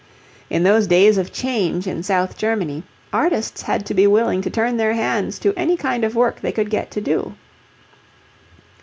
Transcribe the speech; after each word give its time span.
In 0.49 0.63
those 0.63 0.87
days 0.87 1.19
of 1.19 1.31
change 1.31 1.85
in 1.85 2.01
South 2.01 2.35
Germany, 2.35 2.81
artists 3.13 3.61
had 3.61 3.85
to 3.85 3.93
be 3.93 4.07
willing 4.07 4.41
to 4.41 4.49
turn 4.49 4.77
their 4.77 4.93
hands 4.93 5.37
to 5.37 5.53
any 5.53 5.77
kind 5.77 6.03
of 6.03 6.15
work 6.15 6.41
they 6.41 6.51
could 6.51 6.71
get 6.71 6.89
to 6.89 7.01
do. 7.01 7.35